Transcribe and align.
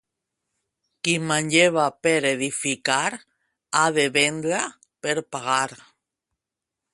Qui 1.07 1.11
manlleva 1.31 1.83
per 2.07 2.15
edificar, 2.29 3.03
ha 3.81 3.85
de 3.99 4.07
vendre 4.17 4.63
per 5.05 5.17
pagar. 5.37 5.77